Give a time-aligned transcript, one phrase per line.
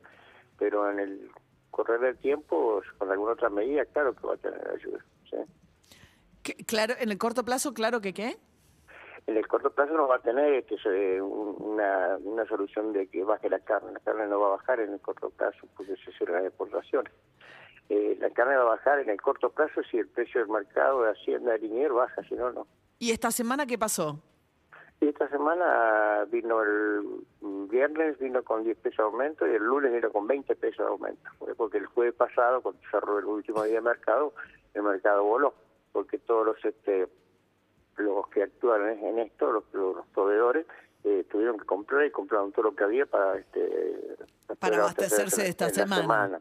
[0.58, 1.30] Pero en el
[1.70, 5.04] correr del tiempo, con alguna otra medida, claro que va a tener ayuda.
[5.30, 6.64] ¿sí?
[6.66, 8.36] Claro, en el corto plazo, claro que qué?
[9.26, 13.48] En el corto plazo no va a tener este, una, una solución de que baje
[13.48, 13.92] la carne.
[13.92, 17.12] La carne no va a bajar en el corto plazo porque se cierran las exportaciones.
[17.88, 21.02] Eh, la carne va a bajar en el corto plazo si el precio del mercado
[21.02, 22.66] de Hacienda de Linier baja, si no, no.
[22.98, 24.18] ¿Y esta semana qué pasó?
[25.08, 27.26] esta semana vino el
[27.68, 30.90] viernes, vino con 10 pesos de aumento y el lunes vino con 20 pesos de
[30.92, 31.30] aumento.
[31.56, 34.32] Porque el jueves pasado, cuando cerró el último día de mercado,
[34.74, 35.54] el mercado voló.
[35.92, 37.08] Porque todos los este
[37.96, 40.66] los que actúan en esto, los, los proveedores,
[41.04, 44.16] eh, tuvieron que comprar y compraron todo lo que había para este
[44.58, 46.40] para abastecerse de esta semana.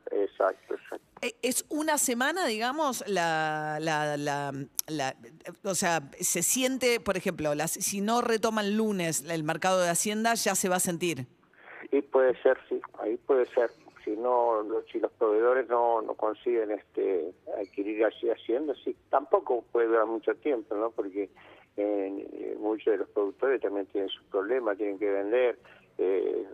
[1.41, 5.15] Es una semana, digamos, la, la, la,
[5.63, 10.33] o sea, se siente, por ejemplo, las, si no retoman lunes el mercado de Hacienda,
[10.33, 11.27] ya se va a sentir.
[11.91, 13.69] Y puede ser, sí, ahí puede ser.
[14.03, 19.87] Si no, si los proveedores no, no consiguen este adquirir así Hacienda, sí, tampoco puede
[19.87, 20.89] durar mucho tiempo, ¿no?
[20.89, 21.29] Porque
[21.77, 25.59] eh, muchos de los productores también tienen sus problemas, tienen que vender,
[25.99, 26.47] eh,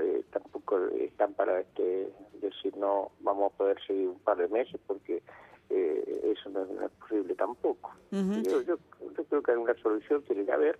[0.00, 4.80] eh, tampoco están para este decir no vamos a poder seguir un par de meses
[4.86, 5.22] porque
[5.70, 7.94] eh, eso no, es posible tampoco.
[8.10, 8.78] yo, yo,
[9.28, 10.78] creo que alguna solución tiene que haber.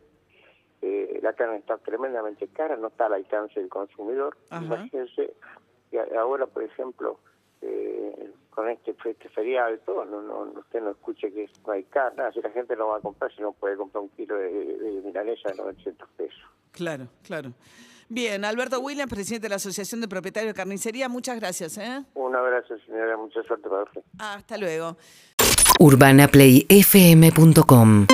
[0.80, 4.36] Eh, la carne está tremendamente cara, no está al alcance del consumidor.
[4.50, 5.34] Imagínense,
[6.16, 7.18] ahora, por ejemplo,
[7.60, 11.84] eh, con este, este feriado y todo, no, no, usted no escuche que no hay
[11.84, 14.50] carne, si la gente no va a comprar, si no puede comprar un kilo de,
[14.50, 16.57] de milanesa de 900 pesos.
[16.72, 17.52] Claro, claro.
[18.08, 21.76] Bien, Alberto Williams, presidente de la Asociación de Propietarios de Carnicería, muchas gracias.
[21.76, 22.02] ¿eh?
[22.14, 24.00] Un abrazo, señora, mucha suerte para usted.
[24.18, 24.96] Hasta luego.
[25.78, 28.06] UrbanaPlayFM.com